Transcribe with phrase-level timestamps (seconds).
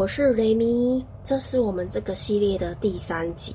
[0.00, 3.54] 我是雷米，这是我们这个系列的第三集。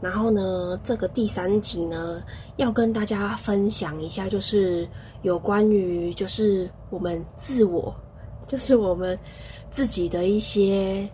[0.00, 2.20] 然后呢，这个第三集呢，
[2.56, 4.88] 要跟大家分享一下，就是
[5.22, 7.94] 有关于就是我们自我，
[8.48, 9.16] 就是我们
[9.70, 11.08] 自己的一些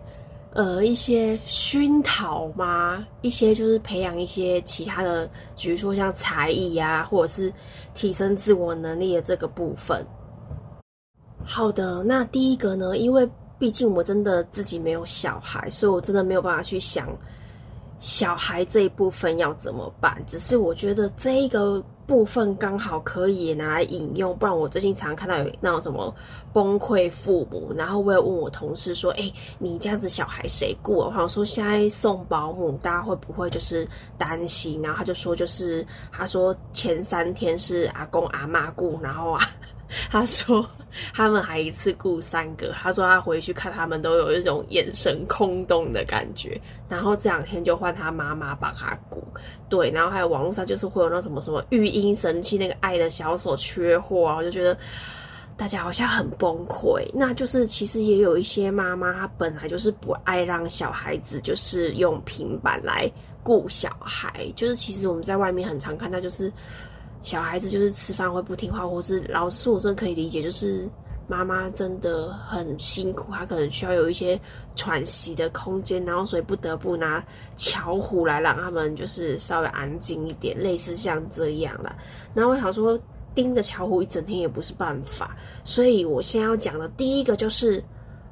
[0.53, 7.53] 呃一些熏陶嘛，一些就是培养一些其他的，比如说像才艺呀，或者是
[7.93, 10.03] 提升自我能力的这个部分。
[11.43, 13.29] 好的，那第一个呢，因为
[13.61, 17.15] 毕竟我真的自己没有小孩，所以我真的没有办法去想
[17.99, 20.19] 小孩这一部分要怎么办。
[20.25, 26.11] 只是我觉得这一个部分刚好可以拿来引用，不然我最近常看到有那种什么
[26.51, 34.81] 崩溃父母，然后我也问我同事说：“哎，你这样子小孩谁顾？”我想说现在送保姆，大家会不会就是担心？
[34.81, 39.47] 然后他就说，就是他说前三天是阿公阿妈顾，然后啊。
[40.09, 40.65] 他说
[41.13, 49.23] 他们还一次雇三个，他说他回去看他们都有一种眼神空洞的感觉，然后这两天就换他妈妈帮他雇，
[49.69, 54.77] 对，然后还有网络上就是会有那什么什么育婴神器那个爱的小手缺货啊，我就觉得
[55.57, 57.05] 大家好像很崩溃。
[57.13, 63.11] 那就是其实也有一些妈妈，她本来就是不爱让小孩子就是用平板来
[63.43, 66.51] 顾小孩，就是其实我们在外面很常看到就是。
[67.21, 70.89] 小孩子就是吃饭会不听话，或是老师，我真的可以理解，就是
[71.27, 74.39] 妈妈真的很辛苦，她可能需要有一些
[74.75, 77.23] 喘息的空间，然后所以不得不拿
[77.55, 81.95] 巧虎来让他们就是稍微安静一点，类似像这样啦。
[82.33, 82.99] 然后我想说，
[83.35, 87.81] 盯着巧虎一整天也不是办法，所以我现在要讲的第一个就是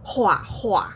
[0.04, 0.92] 画画，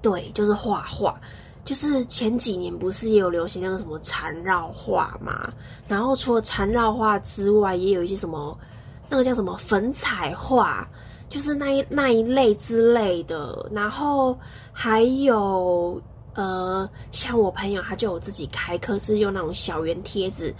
[0.00, 1.20] 对，就是画画。
[1.64, 5.50] 就是前几年不是也有流行那个什么缠绕画嘛？
[5.88, 8.56] 然后除了缠绕画之外，也有一些什么
[9.08, 10.86] 那个叫什么粉彩画，
[11.30, 13.68] 就是那一那一类之类的。
[13.72, 14.38] 然后
[14.72, 16.00] 还有
[16.34, 20.54] 呃，像我朋友他就有自己开课，是用那种小圆贴纸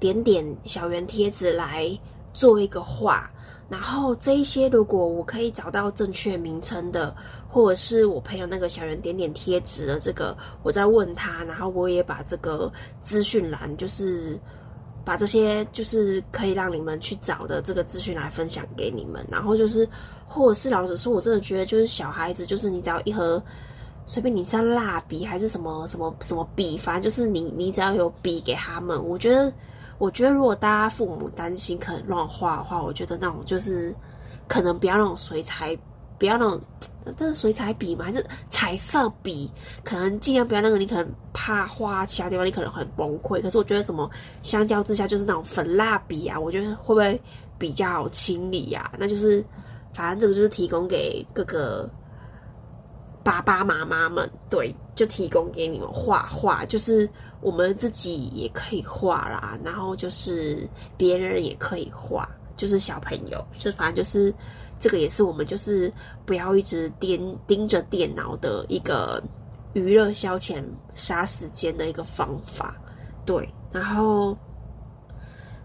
[0.00, 1.96] 点点小圆贴纸来
[2.34, 3.30] 做一个画。
[3.68, 7.14] 然后这一些，如果我可以找到正确名称的，
[7.46, 14.40] 或者是我朋友那个小圆点点贴纸的这个，我再问他，然后我也把这个资讯栏，就是
[15.04, 19.22] 把这些就是可以让你们去找的这个资讯来分享给你们。
[19.30, 19.86] 然后就是，
[20.24, 23.42] 或者是老实说，我真的觉得就是小孩子，就是你只要一盒
[24.06, 29.52] 随便你是蜡笔还是什么什么什么笔，反正就是你你只要有笔给他们，我觉得。
[29.98, 33.94] 我觉得，如果大家父母担心可能乱画的话，我觉得那种就是
[34.46, 35.76] 可能不要那种水彩，
[36.18, 36.60] 不要那种，
[37.16, 39.50] 但是水彩笔嘛，还是彩色笔，
[39.82, 40.78] 可能尽量不要那个。
[40.78, 43.42] 你可能怕画其他地方，你可能很崩溃。
[43.42, 44.08] 可是我觉得什么
[44.42, 47.20] 相较之下，就是那种粉蜡笔啊，我觉得会不会
[47.58, 48.90] 比较好清理呀？
[48.98, 49.44] 那就是
[49.92, 51.90] 反正这个就是提供给各个
[53.22, 57.08] 爸爸妈妈们，对，就提供给你们画画，就是。
[57.40, 64.34] 我们自己也可以画啦，然后就是别人也可以画，就是小朋友，就反正就是
[64.80, 65.88] 这个也是我们就是
[66.26, 69.22] 不要一直盯盯着电脑的一个
[69.72, 70.64] 娱乐消遣
[70.94, 72.76] 杀时间的一个方法，
[73.24, 73.48] 对。
[73.70, 74.36] 然后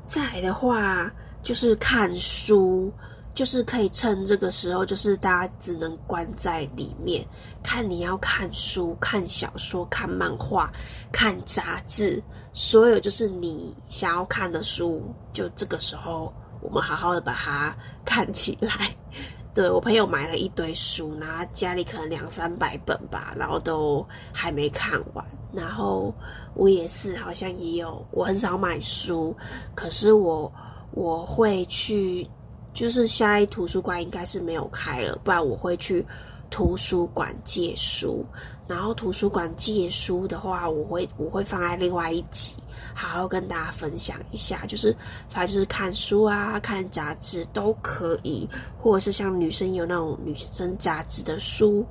[0.06, 2.94] 再来的话就是看书。
[3.34, 7.26] 就是可以趁这个时候，就是大家只能关在里面
[7.64, 7.90] 看。
[7.90, 10.72] 你要看书、看小说、看漫画、
[11.12, 12.22] 看杂志，
[12.54, 15.02] 所有就是你想要看的书，
[15.34, 18.96] 就这个时候我们好好的把它看起来。
[19.56, 25.26] 对我朋友买了一堆书，然后家里可能两三百本吧，然后都还没看完。
[25.52, 26.14] 然后
[26.54, 28.06] 我也是，好像也有。
[28.12, 29.36] 我很少买书，
[29.74, 30.52] 可是我
[30.92, 32.30] 我会去。
[32.74, 36.06] 就是下一图书馆应该是没有开了，不然我会去
[36.50, 38.26] 图书馆借书。
[38.66, 42.56] 然后图书馆借书的话，我会我会放在另外一集，
[42.94, 44.66] 好好跟大家分享一下。
[44.66, 44.96] 就是
[45.30, 48.48] 反正就是看书啊，看杂志都可以，
[48.80, 51.86] 或者是像女生有那种女生杂志的书，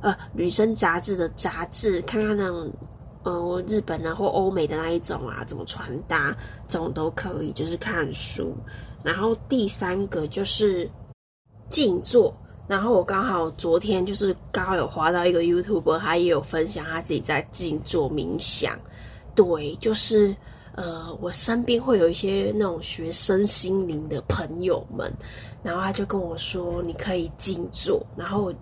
[0.00, 2.68] 呃，女生杂志的杂志，看看那种
[3.22, 6.36] 呃日本啊或欧美的那一种啊，怎么穿搭，
[6.66, 8.56] 这种都可以，就是看书。
[9.02, 10.90] 然后第三个就是
[11.68, 12.34] 静坐，
[12.66, 18.78] 然后我刚好昨天就是刚好有滑到一个 YouTube，他也有分享他自己在静坐冥想。
[19.34, 20.34] 对，就是
[20.74, 25.12] 呃，我身边会有一些那种学身心灵的朋友们，
[25.62, 28.52] 然后他就跟我说，你可以静坐，然后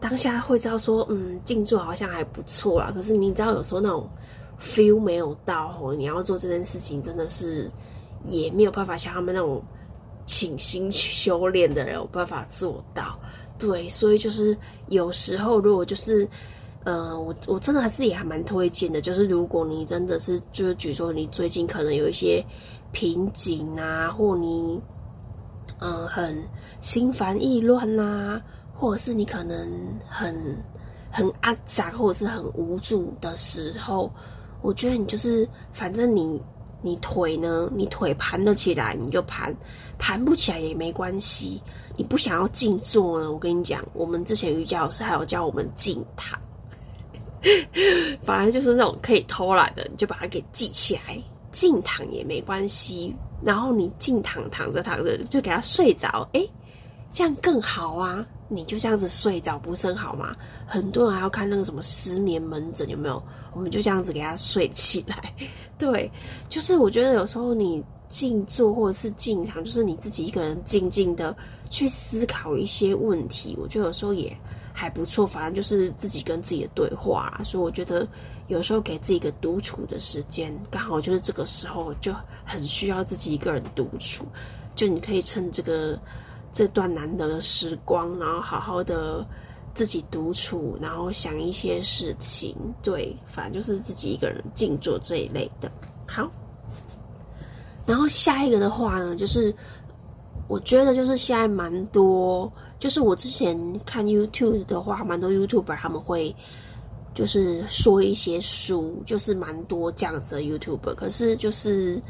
[0.00, 2.90] 当下会知道说，嗯，静坐好像还不错啦。
[2.92, 4.10] 可是你知道，有时候那种
[4.60, 7.70] feel 没有到哦，你要做这件事情真的是。
[8.24, 9.62] 也没有办法像他们那种
[10.24, 13.18] 倾心修炼的人有办法做到，
[13.58, 14.56] 对，所以就是
[14.88, 16.26] 有时候如果就是，
[16.84, 22.42] 呃，我我真的还是也还蛮推荐的，就是如果你真的是就是举说你最近可能有一些
[22.92, 24.80] 瓶颈啊，或你
[25.80, 26.42] 嗯很
[26.80, 28.40] 心烦意乱呐，
[28.72, 29.70] 或者是你可能
[30.08, 30.34] 很
[31.10, 34.10] 很阿杂或者是很无助的时候，
[34.62, 36.40] 我觉得你就是反正你。
[36.84, 37.70] 你腿呢？
[37.74, 39.50] 你腿盘得起来，你就盘；
[39.98, 41.62] 盘不起来也没关系。
[41.96, 43.32] 你不想要静坐呢？
[43.32, 46.38] 我跟你讲，我们之前瑜伽老师还有教我们静躺，
[48.22, 51.18] 反正就是那种可以偷懒的，你就把它给记起来。
[51.50, 56.46] 静躺也没关系，然后你静躺躺着躺着就给它睡着，哎，
[57.14, 58.26] 这样更好啊！
[58.48, 60.34] 你就这样子睡着，不是很好吗？
[60.66, 63.22] 很多人还要看那个什么失眠门诊，有没有？
[63.52, 65.32] 我们就这样子给他睡起来。
[65.78, 66.10] 对，
[66.48, 71.34] 就是我觉得有时候你静坐或者是静躺，就是你自己一个人静静的
[71.70, 74.36] 去思考一些问题，我觉得有时候也
[74.72, 75.24] 还不错。
[75.24, 78.04] 反正就是自己跟自己的对话，所以我觉得
[78.48, 82.12] 有时候给自己一个独处的时间，刚好就是这个时候就
[82.44, 84.26] 很需要自己一个人独处。
[84.74, 85.96] 就你可以趁这个
[86.54, 89.26] 这段难得的时光，然后好好的。
[89.74, 95.68] 自己独处，然后想一些事情，对，反正就是自己一个人静坐这一类的。
[96.06, 96.30] 好，
[97.84, 99.52] 然后下一个的话呢，就是
[100.46, 102.48] 我觉得就是现在蛮多，
[102.78, 106.32] 就是我之前看 YouTube 的话，蛮多 YouTuber 他们会
[107.12, 110.94] 就是说一些书，就是蛮多这样子的 YouTuber。
[110.94, 112.00] 可是就是，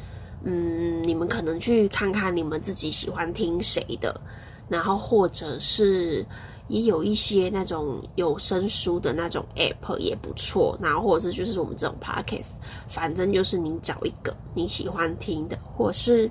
[0.44, 4.20] 嗯，你们可能去看看你们自己喜欢听谁的，
[4.68, 6.24] 然后或者是。
[6.68, 12.52] 也有一些那种有声书的那种 app 也不错，然后或者是就是我们这种 podcast，
[12.88, 16.28] 反正就是你找一个你喜欢听的，或是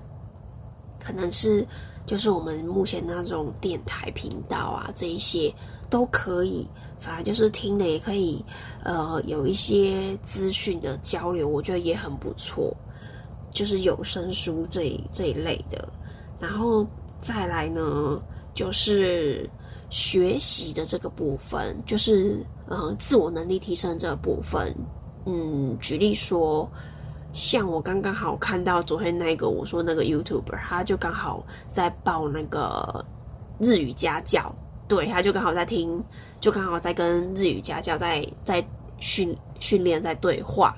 [1.00, 1.64] 可能是
[2.08, 5.54] 就是我们目前那种电台频道啊，这一些
[5.88, 6.68] 都可以，
[7.00, 8.44] 反正就是听的也可以，
[8.84, 12.76] 呃，有一些资讯的交流，我觉得也很不错，
[13.54, 15.88] 就是有声书这这一类的，
[16.40, 16.86] 然后
[17.22, 18.22] 再来呢，
[18.54, 19.50] 就是。
[19.90, 24.74] 学习的这个部分，就是呃自我能力提升这个部分。
[25.28, 26.68] 嗯，举例说，
[27.32, 33.06] 像我刚刚好看到昨天那个我说那个 YouTuber，他就刚好在报那个
[33.60, 34.52] 日语家教，
[34.88, 36.04] 对，他就刚好在听，
[36.40, 38.66] 就刚好在跟日语家教在在
[38.98, 40.76] 训训练，在对话。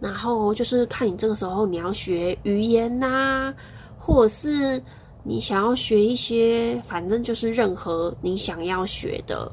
[0.00, 3.54] 然后就是看你这个时候你要学语言呐，
[3.98, 4.82] 或者是。
[5.24, 9.50] 你想要学一些，反正就是任何你想要学的，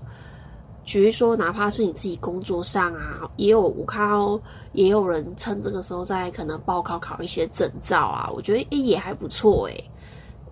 [0.86, 4.40] 比如说哪怕是你自己工作上啊，也有我看到
[4.72, 9.92] 也有人趁这个时候在可能报考考一些证照啊，我觉得诶也还不错诶。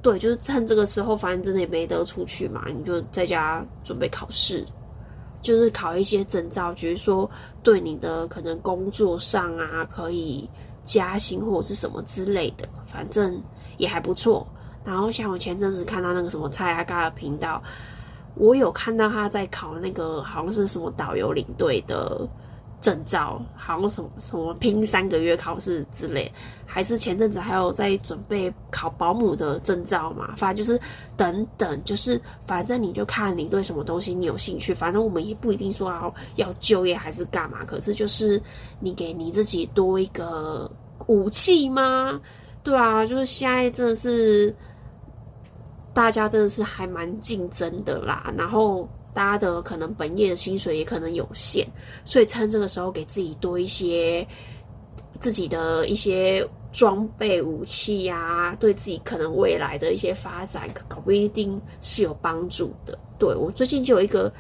[0.02, 4.68] 对，就是趁这个时候，反正真的也没得出去嘛，你就在家准备考试，
[5.44, 7.30] 就是考一些证照，比如说
[7.62, 10.50] 对你的可能工作上啊可以
[10.84, 13.40] 加薪或者是什么之类的，反正
[13.78, 14.48] 也还不错。
[14.84, 17.62] 然后像我前阵子看到那个什么蔡阿嘎的频道，
[18.36, 22.28] 我有看到他在考那个好像是什么导游领队的
[22.84, 26.30] 证照，好像什么什么拼三个月考试之类，
[26.66, 30.36] 还是前阵子还有在准备考保姆的证照嘛？
[30.36, 30.78] 反正就是
[31.16, 38.40] 等等，就是反正你就看你对什么东西你有兴趣，反正我们也不一定说要要就业还是干嘛，可是就是
[38.82, 40.70] 你给你自己多一个
[41.08, 42.20] 武器吗？
[42.62, 44.54] 对啊，就是现在真的是。
[45.96, 51.68] 大家真的是还蛮竞争的啦，然后大家的可能本业的薪水也可能有限，
[52.04, 54.26] 所以趁这个时候给自己多一些
[55.20, 62.98] 自己的一些装备武器呀，对自己可能未来的一些发展，搞不一定是有帮助的。
[63.18, 64.32] 对我最近就有一个。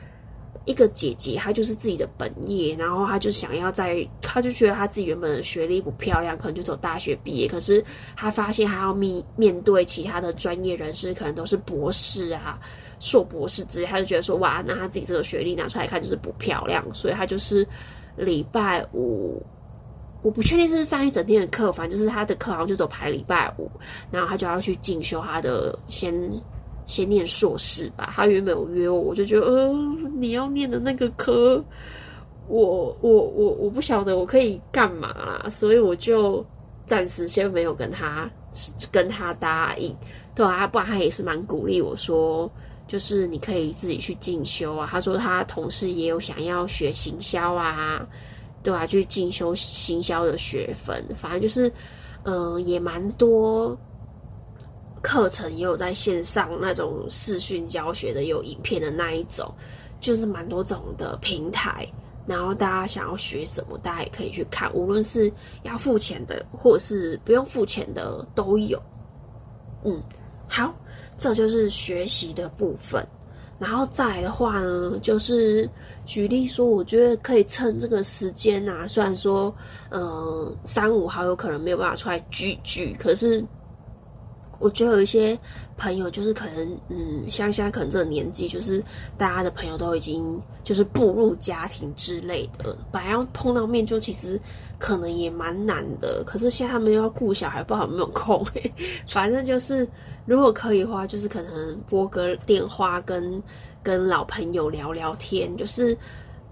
[0.66, 7.84] 一个姐姐，她就是自己的本业，然后她就想要在，她就觉得她自己原本的学历不漂亮，可能就走大学毕业，可是
[8.16, 12.58] 她发现她要面面对其他的专业人士，可能都是博士啊、
[13.04, 17.68] 硕博士之类，她就觉得说，哇，那他自己这个学历拿出来看就是不漂亮，所以他就是
[18.16, 19.42] 礼拜五，
[20.22, 23.70] 我不确定是上一整天的课，反正就是他的课好像就走排礼拜五，
[24.10, 26.14] 然后他就要去进修他的先。
[26.86, 28.12] 先念硕士吧。
[28.14, 29.74] 他原本有约我，我就觉得，呃，
[30.18, 31.64] 你要念的那个科，
[32.50, 36.46] 我我我我不晓得我可以干嘛啦，所以我就
[36.86, 38.30] 暂时先没有跟他
[38.92, 39.96] 跟他答应。
[40.36, 42.52] 对啊，不然他也是蛮鼓励我说，
[42.94, 44.88] 就是你可以自己去进修啊。
[44.92, 48.06] 他说他同事也有想要学行销啊，
[48.62, 51.04] 对啊，去进修行销的学分。
[51.16, 51.74] 反正就是，
[52.24, 53.76] 嗯，也蛮多。
[55.02, 59.52] 课程也有在线上那种视讯教学的，有影片的那一种，
[60.00, 61.88] 就是蛮多种的平台。
[62.28, 65.34] 然后大家想要学什么，大家也可以去看，无论是
[65.64, 68.80] 要付钱的，或者是不用付钱的都有。
[69.84, 70.00] 嗯，
[70.48, 70.74] 好，
[71.18, 73.06] 这就是学习的部分。
[73.60, 75.70] 然后再来的话呢，就是
[76.06, 79.54] 举例说，我觉得可以趁这个时间啊，虽然说，
[79.92, 83.42] 嗯，三五好友可能没有办法出来聚聚，可是
[84.60, 85.38] 我觉得有一些
[85.78, 88.84] 朋友，就是可能，嗯，像现在可能这个年纪，就是
[89.18, 94.38] 大家的朋友都已经就是步入家庭之类的，本来要碰到面，就其实
[94.78, 96.22] 可能也蛮难的。
[96.26, 98.46] 可是现在他们又要顾小孩，不知道有没有空。
[99.08, 99.88] 反正就是。
[100.26, 103.42] 如果可以的话，就是可能拨个电话跟
[103.82, 105.98] 跟老朋友聊聊天，就是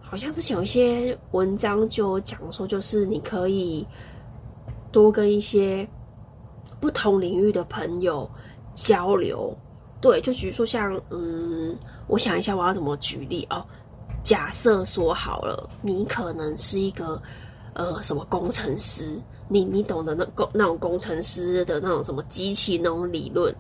[0.02, 3.88] 好像之前有一些文章就讲说，就是你可以
[4.92, 5.88] 多跟一些
[6.82, 8.30] 不同领域的朋友
[8.74, 9.58] 交流。
[10.02, 13.66] 对，就比如说像嗯，我想一下我要怎么举例哦。
[14.24, 17.22] 假设说好了，你可能是一个
[17.74, 19.18] 呃什么工程师。
[19.54, 23.54] 你你懂得那工那种工程师的那种什么机器那种理论，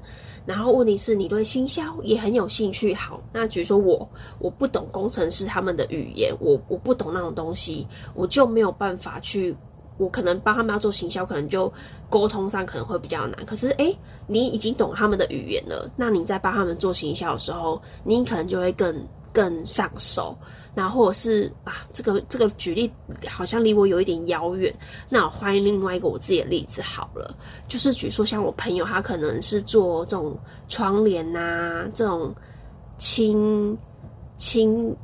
[0.45, 2.93] 然后问题是你对行销也很有兴趣。
[2.93, 9.53] 好，那比如说我我不懂工程师他们的语言，我我不懂那种东西，我就没有办法去。
[9.98, 11.71] 我可能帮他们要做行销，可能就
[12.10, 13.45] 沟通上可能会比较难。
[13.45, 13.95] 可是诶，
[14.25, 20.36] 你已经懂他们的语言了，那你在帮他们做行销的时候，你可能就会更更上手。
[20.74, 22.90] 然后或者是啊，这个这个举例
[23.28, 24.74] 好像离我有一点遥远。
[25.10, 27.36] 那我换另外一个我自己的例子好了，
[27.68, 30.38] 就是举说像我朋友，他可能是做这种
[30.70, 32.34] 窗帘呐，这种
[32.98, 33.78] 轻
[34.38, 34.96] 轻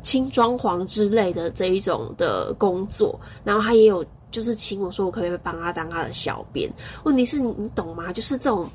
[0.00, 6.68] 轻装潢之类的这一种的工作，然后他也有就是请我说，我可不可以帮他当他的小编？
[7.04, 8.12] 问题是你懂吗？
[8.12, 8.68] 就是这种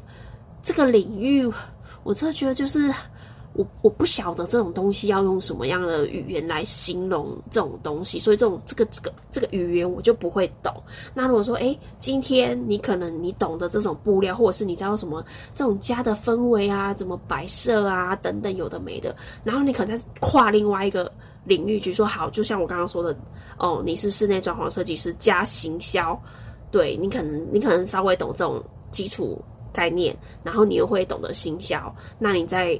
[0.64, 1.46] 这个领域，
[2.04, 2.90] 我真的觉得就是。
[3.56, 10.74] 我我不晓得这种东西要用什么样的语言来形容这种东西，所以这种这个这个这个语言我就不会懂。
[11.14, 21.10] 那如果说，哎，今天你可能你懂得这种布料，或者是你知道什么这种家的氛围啊，怎么摆设啊等等有的没的，然后你可能在跨另外一个
[21.46, 23.18] 领域，去说好，就像我刚刚说的，
[23.58, 26.22] 哦，你是室内装潢设计师加行销，
[26.72, 32.78] 对你可能你可能稍微懂这种基础概念，然后你又会懂得行销，那你在。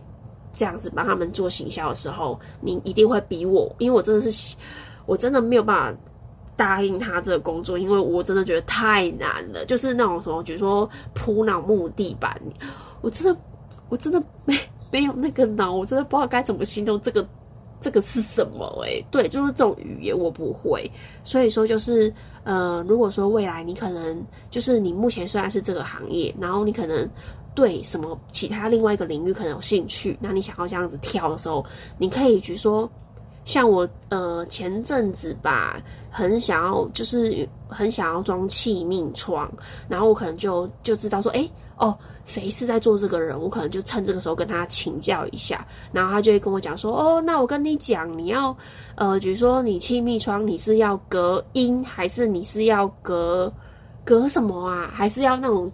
[0.56, 4.56] 这样子帮他们做行销的时候，你一定会比我，因为我真的是，
[5.06, 6.00] 我真的没有办法
[6.56, 9.66] 答应他这个工作，因为我真的觉得太难了。
[9.66, 12.42] 就是那种什么，比如说铺那种木地板，
[13.02, 13.38] 我真的，
[13.90, 14.58] 我真的没
[14.90, 17.28] 没有那个脑，我真的不知道该怎么形容这个
[17.82, 18.66] 这个是什么。
[18.86, 20.90] 诶，对，就是这种语言我不会，
[21.22, 22.14] 所以说就是
[22.46, 27.10] 呃，如果说未来你可能就是你目前虽然是这个行业，然后你可能。
[27.56, 31.66] 对什么其他另外一个领域可能有兴趣，那你想要这样子跳的时候，
[31.98, 32.88] 你可以比如说，
[33.46, 35.82] 像我呃前阵子吧，
[36.12, 39.50] 很想要就是很想要装气密窗，
[39.88, 48.56] 然后我可能就就知道说，哎哦，谁是在做这个人，我可能就趁这个时候跟他请教一下，然后他就会跟我讲说，哦，那我跟你讲，你要
[48.96, 53.50] 呃，比如说你气密窗，你是要隔音，还是你是要隔
[54.04, 54.92] 隔什么啊？
[54.94, 55.72] 还是要那种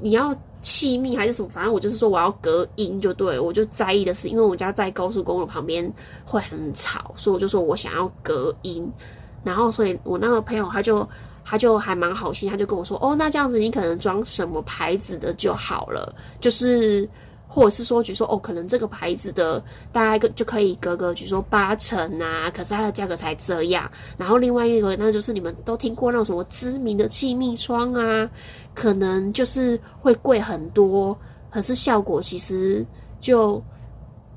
[0.00, 0.34] 你要。
[0.62, 5.90] 气密还是什么，反正我就是说我要隔音就对了，我就在意的是，因为我家在高速公路旁边
[6.24, 8.90] 会很吵，所以我就说我想要隔音。
[9.44, 11.08] 然后，所以我那个朋友他就
[11.44, 17.08] 他就还蛮好心，他就跟我说，哦，那这样子你可能装什么牌子的就好了，就是。
[17.48, 23.90] 或者是说，举说哦，可能这个牌子的大概就可以隔个，举说八成啊，可是它的价格才这样。
[24.16, 28.30] 然后另外一个，那就是你们都听过那种什么知名的气密窗啊，
[28.74, 31.18] 可能就是会贵很多，
[31.50, 32.86] 可是效果其实
[33.18, 33.60] 就。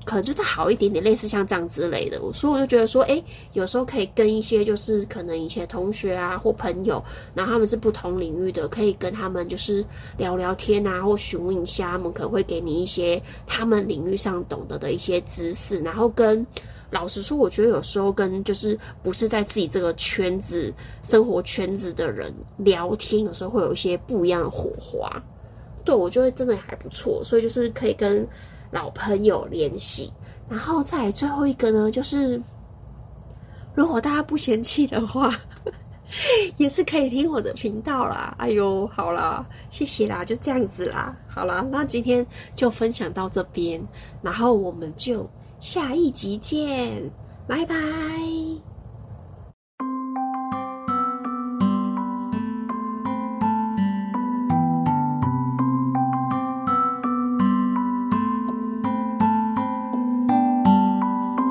[0.04, 7.02] 可能就是好一点点，类似像这样之类的，所以我就觉得说，哎，有时候可以跟一些就是可能以前同学啊或朋友，
[7.34, 9.84] 然后他们是不同领域的，可以跟他们就是
[10.18, 15.78] 聊聊天啊，或询问一下，他们可能会给你一些他们领域上懂得的一些知识。
[15.78, 16.44] 然后跟
[16.90, 25.22] 老实说，我觉得有时候跟就是不是在自己这个圈子生活圈子的人聊天，有时候会有一些不一样的火花。
[25.84, 28.26] 对我觉得真的还不错，所以就是可以跟。
[28.72, 30.12] 老朋友联系，
[30.48, 32.42] 然后再最后一个呢，就是
[33.74, 35.32] 如果大家不嫌弃的话，
[36.56, 38.34] 也是可以听我的频道啦。
[38.38, 41.16] 哎呦，好啦，谢谢啦，就这样子啦。
[41.28, 43.80] 好啦，那今天就分享到这边，
[44.20, 45.28] 然后我们就
[45.60, 47.10] 下一集见，
[47.46, 47.76] 拜拜。